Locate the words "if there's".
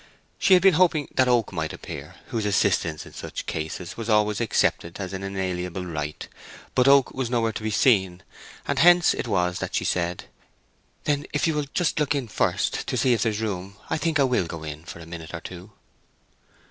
13.13-13.41